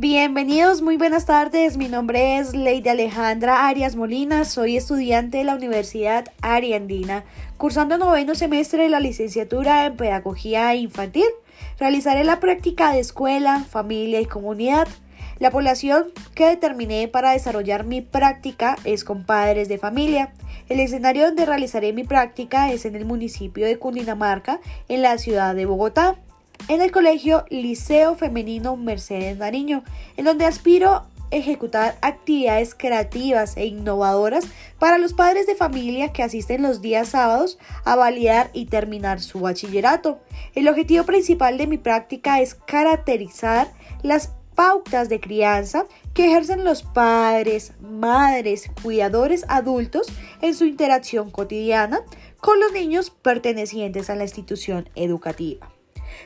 Bienvenidos, 0.00 0.80
muy 0.80 0.96
buenas 0.96 1.26
tardes. 1.26 1.76
Mi 1.76 1.86
nombre 1.86 2.38
es 2.38 2.54
Lady 2.54 2.88
Alejandra 2.88 3.68
Arias 3.68 3.96
Molina. 3.96 4.46
Soy 4.46 4.78
estudiante 4.78 5.36
de 5.36 5.44
la 5.44 5.54
Universidad 5.54 6.24
Ariandina, 6.40 7.24
cursando 7.58 7.98
noveno 7.98 8.34
semestre 8.34 8.84
de 8.84 8.88
la 8.88 8.98
licenciatura 8.98 9.84
en 9.84 9.98
Pedagogía 9.98 10.74
Infantil. 10.74 11.26
Realizaré 11.78 12.24
la 12.24 12.40
práctica 12.40 12.94
de 12.94 13.00
escuela, 13.00 13.62
familia 13.68 14.22
y 14.22 14.24
comunidad. 14.24 14.88
La 15.38 15.50
población 15.50 16.06
que 16.34 16.46
determiné 16.46 17.06
para 17.06 17.32
desarrollar 17.32 17.84
mi 17.84 18.00
práctica 18.00 18.76
es 18.84 19.04
con 19.04 19.26
padres 19.26 19.68
de 19.68 19.76
familia. 19.76 20.32
El 20.70 20.80
escenario 20.80 21.26
donde 21.26 21.44
realizaré 21.44 21.92
mi 21.92 22.04
práctica 22.04 22.72
es 22.72 22.86
en 22.86 22.96
el 22.96 23.04
municipio 23.04 23.66
de 23.66 23.78
Cundinamarca, 23.78 24.60
en 24.88 25.02
la 25.02 25.18
ciudad 25.18 25.54
de 25.54 25.66
Bogotá 25.66 26.16
en 26.68 26.80
el 26.80 26.92
colegio 26.92 27.44
Liceo 27.50 28.14
Femenino 28.14 28.76
Mercedes 28.76 29.38
Nariño, 29.38 29.84
en 30.16 30.24
donde 30.24 30.44
aspiro 30.44 31.04
ejecutar 31.30 31.96
actividades 32.02 32.74
creativas 32.74 33.56
e 33.56 33.66
innovadoras 33.66 34.44
para 34.78 34.98
los 34.98 35.12
padres 35.12 35.46
de 35.46 35.54
familia 35.54 36.12
que 36.12 36.22
asisten 36.22 36.62
los 36.62 36.80
días 36.80 37.10
sábados 37.10 37.58
a 37.84 37.96
validar 37.96 38.50
y 38.52 38.66
terminar 38.66 39.20
su 39.20 39.40
bachillerato. 39.40 40.20
El 40.54 40.68
objetivo 40.68 41.04
principal 41.04 41.58
de 41.58 41.66
mi 41.66 41.78
práctica 41.78 42.40
es 42.40 42.54
caracterizar 42.54 43.68
las 44.02 44.32
pautas 44.54 45.08
de 45.08 45.20
crianza 45.20 45.86
que 46.12 46.26
ejercen 46.26 46.64
los 46.64 46.82
padres, 46.82 47.72
madres, 47.80 48.70
cuidadores 48.82 49.44
adultos 49.48 50.08
en 50.42 50.54
su 50.54 50.64
interacción 50.64 51.30
cotidiana 51.30 52.00
con 52.40 52.58
los 52.58 52.72
niños 52.72 53.10
pertenecientes 53.10 54.10
a 54.10 54.16
la 54.16 54.24
institución 54.24 54.88
educativa 54.94 55.70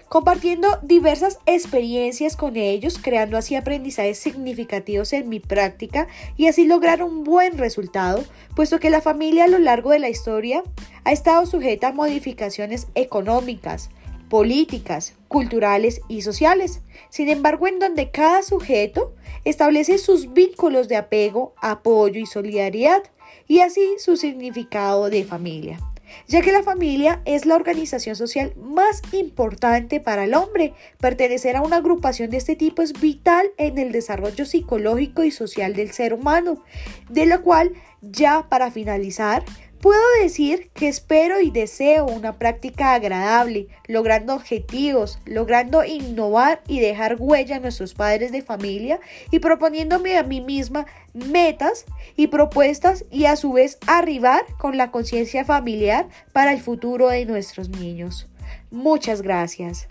compartiendo 0.08 0.78
diversas 0.82 1.38
experiencias 1.46 2.36
con 2.36 2.56
ellos, 2.56 2.98
creando 3.02 3.36
así 3.36 3.56
aprendizajes 3.56 4.18
significativos 4.18 5.12
en 5.12 5.28
mi 5.28 5.40
práctica 5.40 6.06
y 6.36 6.46
así 6.46 6.64
lograr 6.66 7.02
un 7.02 7.24
buen 7.24 7.58
resultado, 7.58 8.24
puesto 8.54 8.80
que 8.80 8.90
la 8.90 9.00
familia 9.00 9.44
a 9.44 9.48
lo 9.48 9.58
largo 9.58 9.90
de 9.90 9.98
la 9.98 10.08
historia 10.08 10.62
ha 11.04 11.12
estado 11.12 11.46
sujeta 11.46 11.88
a 11.88 11.92
modificaciones 11.92 12.88
económicas, 12.94 13.90
políticas, 14.28 15.14
culturales 15.28 16.00
y 16.08 16.22
sociales. 16.22 16.80
Sin 17.10 17.28
embargo, 17.28 17.66
en 17.66 17.78
donde 17.78 18.10
cada 18.10 18.42
sujeto 18.42 19.14
establece 19.44 19.98
sus 19.98 20.32
vínculos 20.32 20.88
de 20.88 20.96
apego, 20.96 21.54
apoyo 21.60 22.20
y 22.20 22.26
solidaridad, 22.26 23.02
y 23.46 23.60
así 23.60 23.96
su 23.98 24.16
significado 24.16 25.10
de 25.10 25.24
familia 25.24 25.78
ya 26.26 26.40
que 26.42 26.52
la 26.52 26.62
familia 26.62 27.22
es 27.24 27.46
la 27.46 27.56
organización 27.56 28.16
social 28.16 28.54
más 28.56 29.02
importante 29.12 30.00
para 30.00 30.24
el 30.24 30.34
hombre. 30.34 30.74
Pertenecer 31.00 31.56
a 31.56 31.62
una 31.62 31.76
agrupación 31.76 32.30
de 32.30 32.38
este 32.38 32.56
tipo 32.56 32.82
es 32.82 32.92
vital 32.92 33.46
en 33.56 33.78
el 33.78 33.92
desarrollo 33.92 34.44
psicológico 34.44 35.24
y 35.24 35.30
social 35.30 35.74
del 35.74 35.92
ser 35.92 36.14
humano, 36.14 36.62
de 37.08 37.26
lo 37.26 37.42
cual 37.42 37.72
ya 38.00 38.48
para 38.48 38.70
finalizar 38.70 39.44
Puedo 39.84 40.00
decir 40.22 40.70
que 40.72 40.88
espero 40.88 41.42
y 41.42 41.50
deseo 41.50 42.06
una 42.06 42.38
práctica 42.38 42.94
agradable, 42.94 43.68
logrando 43.86 44.34
objetivos, 44.34 45.18
logrando 45.26 45.84
innovar 45.84 46.62
y 46.66 46.80
dejar 46.80 47.16
huella 47.18 47.56
a 47.56 47.60
nuestros 47.60 47.92
padres 47.92 48.32
de 48.32 48.40
familia 48.40 48.98
y 49.30 49.40
proponiéndome 49.40 50.16
a 50.16 50.22
mí 50.22 50.40
misma 50.40 50.86
metas 51.12 51.84
y 52.16 52.28
propuestas 52.28 53.04
y 53.10 53.26
a 53.26 53.36
su 53.36 53.52
vez 53.52 53.76
arribar 53.86 54.46
con 54.56 54.78
la 54.78 54.90
conciencia 54.90 55.44
familiar 55.44 56.08
para 56.32 56.54
el 56.54 56.62
futuro 56.62 57.08
de 57.08 57.26
nuestros 57.26 57.68
niños. 57.68 58.26
Muchas 58.70 59.20
gracias. 59.20 59.88